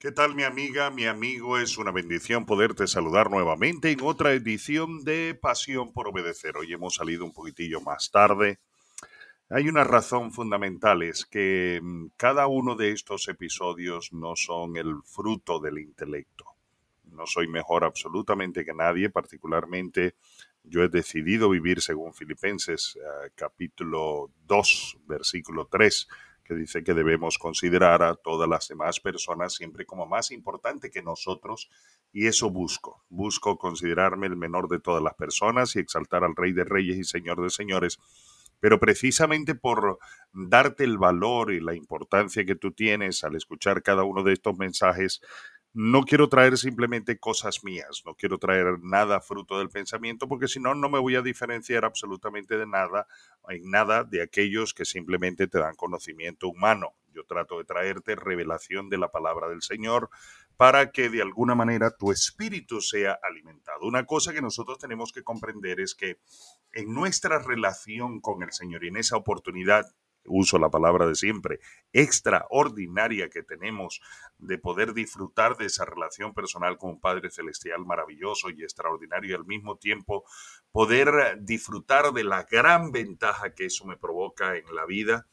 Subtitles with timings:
[0.00, 1.58] ¿Qué tal mi amiga, mi amigo?
[1.58, 6.56] Es una bendición poderte saludar nuevamente en otra edición de Pasión por Obedecer.
[6.56, 8.60] Hoy hemos salido un poquitillo más tarde.
[9.50, 15.02] Hay una razón fundamental, es que mm, cada uno de estos episodios no son el
[15.04, 16.46] fruto del intelecto.
[17.04, 20.14] No soy mejor absolutamente que nadie, particularmente
[20.64, 26.08] yo he decidido vivir según Filipenses eh, capítulo 2, versículo 3
[26.50, 31.00] que dice que debemos considerar a todas las demás personas siempre como más importante que
[31.00, 31.70] nosotros
[32.12, 33.04] y eso busco.
[33.08, 37.04] Busco considerarme el menor de todas las personas y exaltar al Rey de Reyes y
[37.04, 38.00] Señor de Señores.
[38.58, 40.00] Pero precisamente por
[40.32, 44.58] darte el valor y la importancia que tú tienes al escuchar cada uno de estos
[44.58, 45.20] mensajes,
[45.72, 50.58] no quiero traer simplemente cosas mías, no quiero traer nada fruto del pensamiento, porque si
[50.58, 53.06] no, no me voy a diferenciar absolutamente de nada,
[53.48, 56.94] en nada de aquellos que simplemente te dan conocimiento humano.
[57.12, 60.10] Yo trato de traerte revelación de la palabra del Señor
[60.56, 63.86] para que de alguna manera tu espíritu sea alimentado.
[63.86, 66.18] Una cosa que nosotros tenemos que comprender es que
[66.72, 69.86] en nuestra relación con el Señor y en esa oportunidad
[70.24, 71.60] uso la palabra de siempre,
[71.92, 74.00] extraordinaria que tenemos
[74.38, 79.34] de poder disfrutar de esa relación personal con un Padre Celestial maravilloso y extraordinario y
[79.34, 80.24] al mismo tiempo
[80.72, 85.26] poder disfrutar de la gran ventaja que eso me provoca en la vida.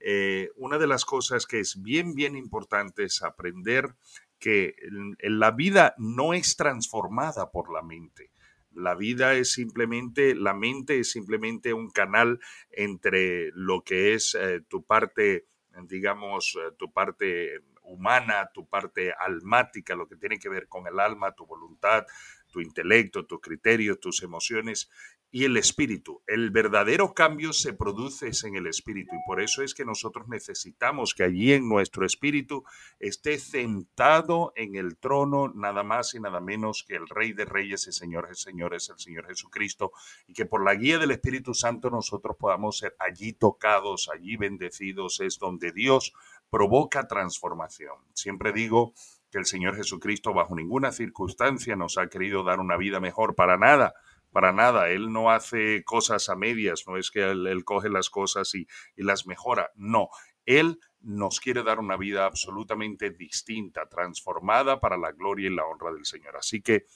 [0.00, 3.96] Eh, una de las cosas que es bien, bien importante es aprender
[4.38, 4.76] que
[5.20, 8.30] la vida no es transformada por la mente
[8.78, 12.40] la vida es simplemente, la mente es simplemente un canal
[12.70, 15.46] entre lo que es eh, tu parte,
[15.88, 21.00] digamos, eh, tu parte humana, tu parte almática, lo que tiene que ver con el
[21.00, 22.04] alma, tu voluntad,
[22.50, 24.88] tu intelecto, tus criterios, tus emociones,
[25.30, 26.22] y el espíritu.
[26.26, 31.14] El verdadero cambio se produce en el espíritu y por eso es que nosotros necesitamos
[31.14, 32.64] que allí en nuestro espíritu
[32.98, 37.86] esté sentado en el trono nada más y nada menos que el Rey de Reyes
[37.86, 39.92] y Señor de Señores, el Señor Jesucristo,
[40.26, 45.20] y que por la guía del Espíritu Santo nosotros podamos ser allí tocados, allí bendecidos,
[45.20, 46.14] es donde Dios
[46.50, 47.96] provoca transformación.
[48.14, 48.92] Siempre digo
[49.30, 53.56] que el Señor Jesucristo bajo ninguna circunstancia nos ha querido dar una vida mejor para
[53.56, 53.94] nada
[54.32, 54.90] para nada.
[54.90, 58.66] Él no hace cosas a medias, no es que él, coge las cosas y,
[58.96, 60.08] y las mejora, no.
[60.44, 65.92] Él nos quiere dar una vida absolutamente distinta, transformada para la gloria y la honra
[65.92, 66.36] del Señor.
[66.36, 66.86] Así que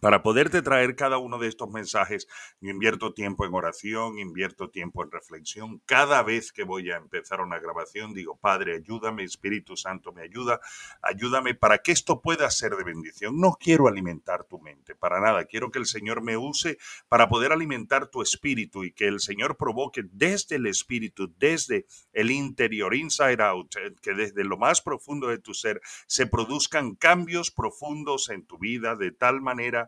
[0.00, 2.28] para poderte traer cada uno de estos mensajes,
[2.60, 5.80] yo invierto tiempo en oración, invierto tiempo en reflexión.
[5.86, 10.60] Cada vez que voy a empezar una grabación, digo, Padre, ayúdame, Espíritu Santo, me ayuda,
[11.02, 13.38] ayúdame para que esto pueda ser de bendición.
[13.38, 15.44] No quiero alimentar tu mente, para nada.
[15.44, 19.56] Quiero que el Señor me use para poder alimentar tu espíritu y que el Señor
[19.56, 25.28] provoque desde el espíritu, desde el interior, inside out, eh, que desde lo más profundo
[25.28, 29.87] de tu ser se produzcan cambios profundos en tu vida de tal manera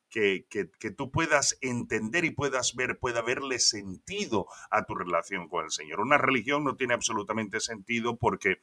[0.11, 5.63] que, que, tú puedas entender y puedas ver, pueda verle sentido a tu relación con
[5.63, 6.01] el Señor.
[6.01, 8.59] Una religión no tiene absolutamente sentido porque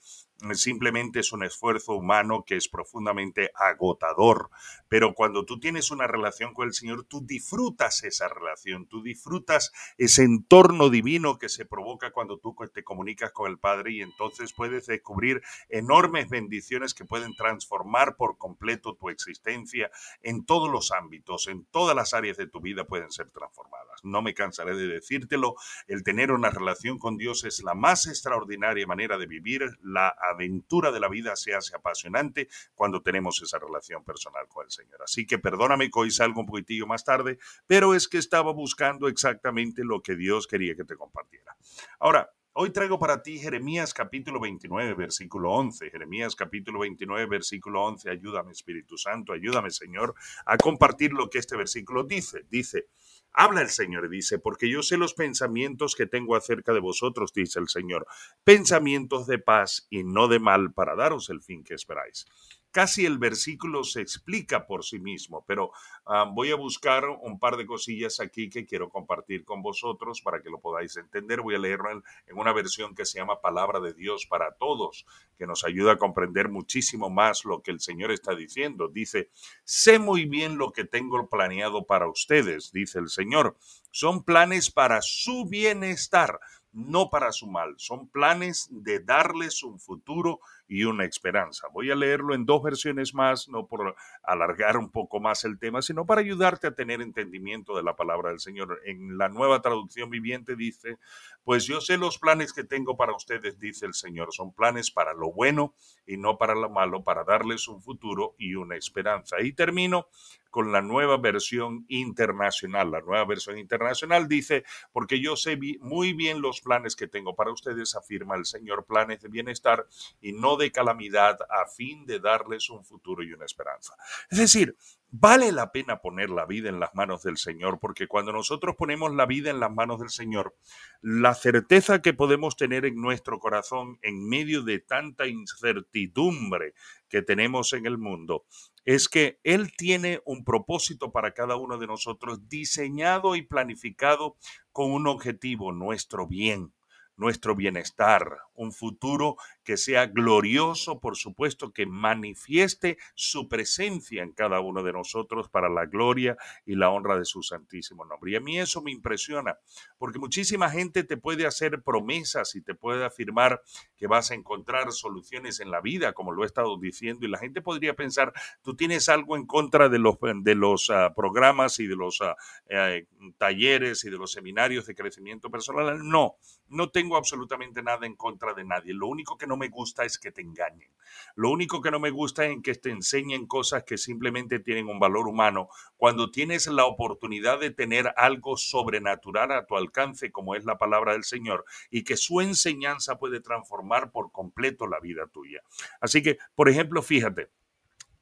[0.53, 4.51] simplemente es un esfuerzo humano que es profundamente agotador.
[4.89, 9.73] Pero cuando tú tienes una relación con el Señor, tú disfrutas esa relación, tú disfrutas
[9.97, 14.53] ese entorno divino que se provoca cuando tú te comunicas con el Padre y entonces
[14.53, 19.91] puedes descubrir enormes bendiciones que pueden transformar por completo tu existencia
[20.23, 24.01] en todos los ámbitos en todas las áreas de tu vida pueden ser transformadas.
[24.03, 25.55] No me cansaré de decírtelo,
[25.87, 30.91] el tener una relación con Dios es la más extraordinaria manera de vivir, la aventura
[30.91, 35.03] de la vida se hace apasionante cuando tenemos esa relación personal con el Señor.
[35.03, 39.09] Así que perdóname que hoy salgo un poquitillo más tarde, pero es que estaba buscando
[39.09, 41.57] exactamente lo que Dios quería que te compartiera.
[41.99, 42.31] Ahora,
[42.61, 45.91] Hoy traigo para ti Jeremías capítulo 29, versículo 11.
[45.91, 48.11] Jeremías capítulo 29, versículo 11.
[48.11, 52.47] Ayúdame Espíritu Santo, ayúdame Señor a compartir lo que este versículo dice.
[52.51, 52.89] Dice,
[53.33, 57.61] habla el Señor dice, porque yo sé los pensamientos que tengo acerca de vosotros, dice
[57.61, 58.09] el Señor,
[58.43, 62.27] pensamientos de paz y no de mal para daros el fin que esperáis
[62.71, 65.73] casi el versículo se explica por sí mismo, pero
[66.07, 70.43] ah, voy a buscar un par de cosillas aquí que quiero compartir con vosotros para
[70.43, 71.41] que lo podáis entender.
[71.41, 75.07] Voy a leerlo en, en, una versión que se llama Palabra de Dios para Todos,
[75.37, 78.89] que nos ayuda a comprender muchísimo más lo que el Señor está diciendo.
[78.89, 79.31] Dice,
[79.65, 83.57] sé muy bien lo que tengo planeado para ustedes, dice el Señor.
[83.91, 86.39] Son planes para su bienestar
[86.79, 91.67] no para su mal, son planes de darles un futuro y una esperanza.
[91.73, 95.83] Voy a leerlo en dos versiones más, no por alargar un poco más el tema,
[95.83, 98.81] sino para ayudarte a tener entendimiento de la palabra del Señor.
[98.85, 100.99] En la nueva traducción viviente dice,
[101.43, 105.15] pues yo sé los planes que tengo para ustedes, dice el Señor, son planes para
[105.15, 105.75] lo bueno
[106.07, 109.41] y no para lo malo, para darles un futuro y una esperanza.
[109.41, 110.07] Y termino
[110.51, 112.91] con la nueva versión internacional.
[112.91, 117.53] La nueva versión internacional dice, porque yo sé muy bien los planes que tengo para
[117.53, 119.87] ustedes, afirma el Señor, planes de bienestar
[120.21, 123.95] y no de calamidad, a fin de darles un futuro y una esperanza.
[124.31, 124.77] Es decir,
[125.11, 129.15] Vale la pena poner la vida en las manos del Señor, porque cuando nosotros ponemos
[129.15, 130.55] la vida en las manos del Señor,
[131.01, 136.75] la certeza que podemos tener en nuestro corazón en medio de tanta incertidumbre
[137.09, 138.45] que tenemos en el mundo
[138.85, 144.37] es que Él tiene un propósito para cada uno de nosotros diseñado y planificado
[144.73, 146.75] con un objetivo, nuestro bien
[147.19, 149.37] nuestro bienestar, un futuro
[149.69, 155.69] que sea glorioso, por supuesto, que manifieste su presencia en cada uno de nosotros para
[155.69, 158.31] la gloria y la honra de su santísimo nombre.
[158.31, 159.59] Y a mí eso me impresiona,
[159.99, 163.61] porque muchísima gente te puede hacer promesas y te puede afirmar
[163.99, 167.37] que vas a encontrar soluciones en la vida, como lo he estado diciendo, y la
[167.37, 168.33] gente podría pensar,
[168.63, 172.37] tú tienes algo en contra de los, de los ah, programas y de los ah,
[172.71, 173.07] eh,
[173.37, 176.09] talleres y de los seminarios de crecimiento personal.
[176.09, 176.37] No,
[176.69, 178.95] no tengo absolutamente nada en contra de nadie.
[178.95, 180.91] Lo único que no me gusta es que te engañen.
[181.35, 184.99] Lo único que no me gusta es que te enseñen cosas que simplemente tienen un
[184.99, 185.69] valor humano.
[185.97, 191.13] Cuando tienes la oportunidad de tener algo sobrenatural a tu alcance, como es la palabra
[191.13, 195.63] del Señor, y que su enseñanza puede transformar por completo la vida tuya.
[196.01, 197.51] Así que, por ejemplo, fíjate,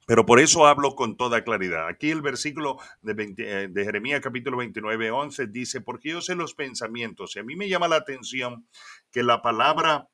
[0.07, 1.87] pero por eso hablo con toda claridad.
[1.89, 6.53] Aquí el versículo de, eh, de, Jeremías capítulo 29, 11 dice, porque yo sé los
[6.53, 7.35] pensamientos.
[7.35, 8.65] Y a mí me llama la atención
[9.11, 10.07] que la palabra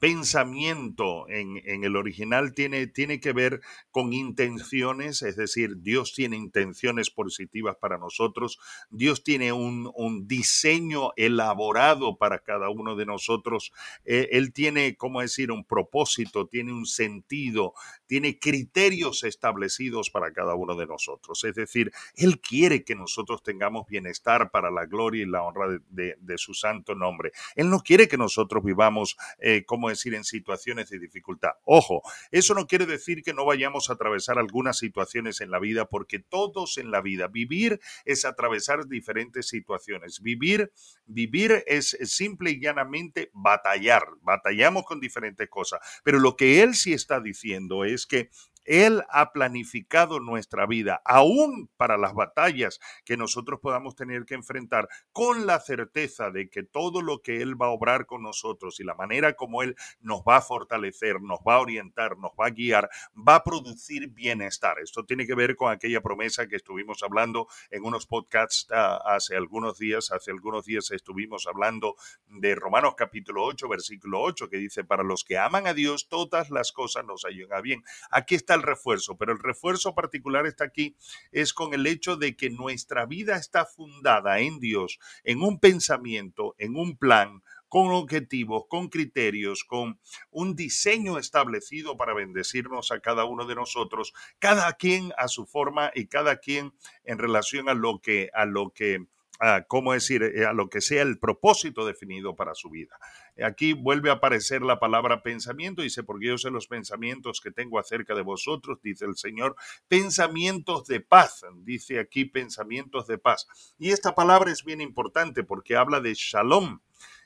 [0.00, 3.60] pensamiento en, el original tiene, tiene que ver
[3.90, 8.58] con intenciones, es decir, Dios tiene intenciones positivas para nosotros,
[8.88, 9.90] Dios tiene un,
[10.26, 13.72] diseño elaborado para cada uno de nosotros,
[14.04, 17.74] eh, Él tiene, ¿cómo decir?, un propósito, tiene un sentido,
[18.06, 23.86] tiene criterios establecidos para cada uno de nosotros, es decir, Él quiere que nosotros tengamos
[23.86, 27.32] bienestar para la gloria y la honra de, su santo nombre.
[27.56, 29.16] Él no quiere que nosotros vivamos...
[29.38, 31.50] Eh, ¿cómo decir?, en situaciones de dificultad.
[31.64, 35.86] Ojo, eso no quiere decir que no vayamos a atravesar algunas situaciones en la vida,
[35.86, 40.20] porque todos en la vida, vivir es atravesar diferentes situaciones.
[40.20, 40.72] Vivir,
[41.06, 44.04] vivir es simple y llanamente batallar.
[44.22, 45.80] Batallamos con diferentes cosas.
[46.04, 48.30] Pero lo que él sí está diciendo es que
[48.64, 54.88] él ha planificado nuestra vida, aún para las batallas que nosotros podamos tener que enfrentar,
[55.12, 58.84] con la certeza de que todo lo que Él va a obrar con nosotros y
[58.84, 62.50] la manera como Él nos va a fortalecer, nos va a orientar, nos va a
[62.50, 64.78] guiar, va a producir bienestar.
[64.78, 69.36] Esto tiene que ver con aquella promesa que estuvimos hablando en unos podcasts ah, hace
[69.36, 70.10] algunos días.
[70.12, 71.96] Hace algunos días estuvimos hablando
[72.26, 76.50] de Romanos capítulo 8, versículo 8, que dice, para los que aman a Dios, todas
[76.50, 77.82] las cosas nos ayudan a bien.
[78.10, 80.96] Aquí está el refuerzo, pero el refuerzo particular está aquí,
[81.32, 86.54] es con el hecho de que nuestra vida está fundada en Dios, en un pensamiento,
[86.58, 90.00] en un plan, con objetivos, con criterios, con
[90.30, 95.92] un diseño establecido para bendecirnos a cada uno de nosotros, cada quien a su forma
[95.94, 96.74] y cada quien
[97.04, 99.06] en relación a lo que a lo que
[99.40, 102.98] a, ¿cómo decir?, eh, a lo que sea el propósito definido para su vida.
[103.44, 107.78] Aquí vuelve a aparecer la palabra pensamiento, dice, porque yo sé los pensamientos que tengo
[107.78, 109.56] acerca de vosotros, dice el Señor,
[109.88, 113.46] pensamientos de paz, dice aquí pensamientos de paz.
[113.78, 116.80] Y esta palabra es bien importante porque habla de shalom.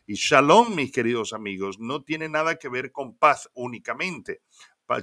[0.06, 4.42] Y shalom, mis queridos amigos, no tiene nada que ver con paz únicamente.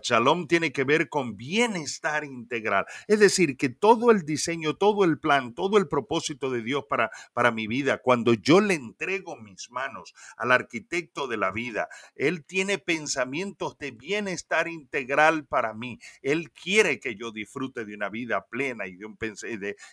[0.02, 2.86] Shalom tiene que ver con bienestar integral.
[3.08, 7.12] Es decir, que todo el diseño, todo el plan, todo el propósito de Dios para,
[7.34, 12.46] para mi vida, cuando yo le entrego mis manos al arquitecto de la vida, Él
[12.46, 16.00] tiene pensamientos de bienestar integral para mí.
[16.22, 19.18] Él quiere que yo disfrute de una vida plena y de, un,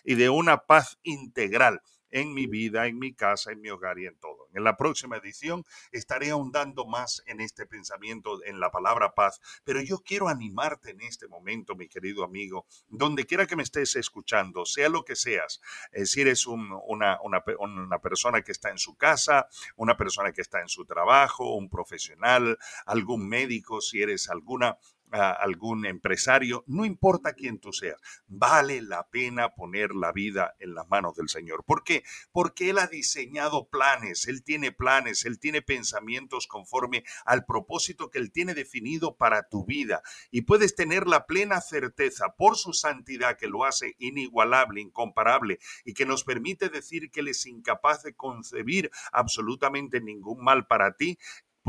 [0.03, 4.05] y de una paz integral en mi vida, en mi casa, en mi hogar y
[4.05, 4.47] en todo.
[4.53, 9.81] En la próxima edición estaré ahondando más en este pensamiento, en la palabra paz, pero
[9.81, 14.65] yo quiero animarte en este momento, mi querido amigo, donde quiera que me estés escuchando,
[14.65, 15.61] sea lo que seas,
[15.91, 20.61] eh, si eres una, una persona que está en su casa, una persona que está
[20.61, 24.77] en su trabajo, un profesional, algún médico, si eres alguna
[25.11, 30.73] a algún empresario, no importa quién tú seas, vale la pena poner la vida en
[30.73, 31.63] las manos del Señor.
[31.65, 32.03] ¿Por qué?
[32.31, 38.19] Porque Él ha diseñado planes, Él tiene planes, Él tiene pensamientos conforme al propósito que
[38.19, 40.01] Él tiene definido para tu vida.
[40.31, 45.93] Y puedes tener la plena certeza por su santidad que lo hace inigualable, incomparable y
[45.93, 51.17] que nos permite decir que Él es incapaz de concebir absolutamente ningún mal para ti,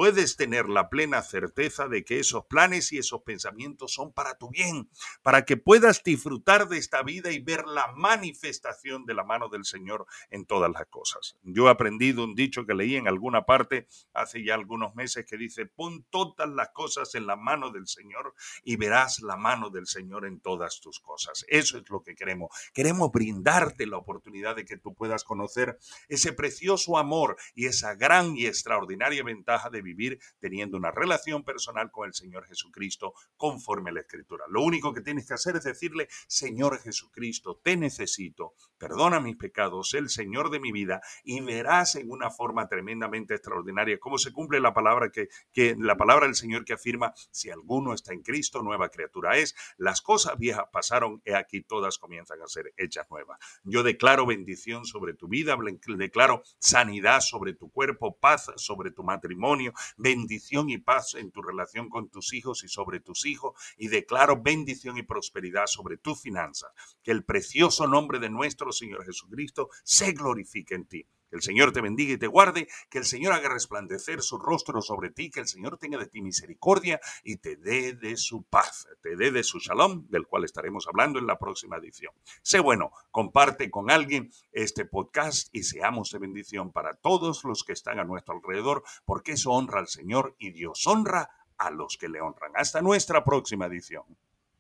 [0.01, 4.49] puedes tener la plena certeza de que esos planes y esos pensamientos son para tu
[4.49, 4.89] bien,
[5.23, 9.67] para que puedas disfrutar de esta vida y ver la manifestación de la mano del
[9.67, 11.37] Señor en todas las cosas.
[11.43, 15.37] Yo he aprendido un dicho que leí en alguna parte hace ya algunos meses que
[15.37, 18.33] dice, pon todas las cosas en la mano del Señor
[18.65, 21.45] y verás la mano del Señor en todas tus cosas.
[21.47, 22.49] Eso es lo que queremos.
[22.73, 25.79] Queremos brindarte la oportunidad de que tú puedas conocer
[26.09, 29.90] ese precioso amor y esa gran y extraordinaria ventaja de vivir
[30.39, 34.45] teniendo una relación personal con el Señor Jesucristo conforme a la Escritura.
[34.49, 39.95] Lo único que tienes que hacer es decirle, Señor Jesucristo, te necesito, perdona mis pecados,
[39.95, 44.61] el Señor de mi vida, y verás en una forma tremendamente extraordinaria cómo se cumple
[44.61, 45.29] la palabra que,
[45.79, 50.03] la palabra del Señor que afirma, si alguno está en Cristo, nueva criatura es, las
[50.03, 53.39] cosas viejas pasaron, y aquí todas comienzan a ser hechas nuevas.
[53.65, 55.57] Yo declaro bendición sobre tu vida,
[55.97, 61.89] declaro sanidad sobre tu cuerpo, paz sobre tu matrimonio, bendición y paz en tu relación
[61.89, 66.71] con tus hijos y sobre tus hijos, y declaro bendición y prosperidad sobre tu finanzas.
[67.03, 71.07] Que el precioso nombre de nuestro Señor Jesucristo se glorifique en ti.
[71.31, 74.83] Que el Señor te bendiga y te guarde, que el Señor haga resplandecer su rostro
[74.83, 78.89] sobre ti, que el Señor tenga de ti misericordia y te dé de su paz,
[79.01, 82.13] te dé de su shalom, del cual estaremos hablando en la próxima edición.
[82.43, 87.73] Sé bueno, comparte con alguien este podcast y seamos de bendición para todos los que
[87.73, 92.09] están a nuestro alrededor, porque eso honra al Señor y Dios honra a los que
[92.09, 92.53] le honran.
[92.57, 94.05] Hasta nuestra próxima edición.